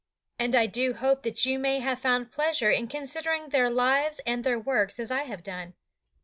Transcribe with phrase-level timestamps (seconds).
[0.39, 4.43] And I do hope that you may have found pleasure in considering their lives and
[4.43, 5.75] their works as I have done.